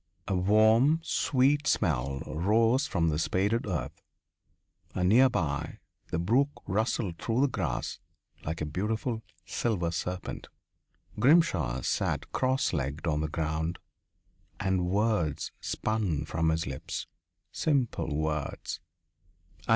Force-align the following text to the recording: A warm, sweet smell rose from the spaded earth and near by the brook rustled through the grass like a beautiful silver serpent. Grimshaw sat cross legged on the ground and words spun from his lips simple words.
A 0.27 0.35
warm, 0.35 0.99
sweet 1.03 1.67
smell 1.67 2.23
rose 2.25 2.87
from 2.87 3.09
the 3.09 3.19
spaded 3.19 3.67
earth 3.67 4.01
and 4.95 5.09
near 5.09 5.29
by 5.29 5.77
the 6.07 6.17
brook 6.17 6.49
rustled 6.65 7.19
through 7.19 7.41
the 7.41 7.47
grass 7.47 7.99
like 8.43 8.61
a 8.61 8.65
beautiful 8.65 9.21
silver 9.45 9.91
serpent. 9.91 10.47
Grimshaw 11.19 11.81
sat 11.83 12.31
cross 12.31 12.73
legged 12.73 13.05
on 13.05 13.21
the 13.21 13.29
ground 13.29 13.77
and 14.59 14.87
words 14.89 15.51
spun 15.61 16.25
from 16.25 16.49
his 16.49 16.65
lips 16.65 17.05
simple 17.51 18.15
words. 18.15 18.79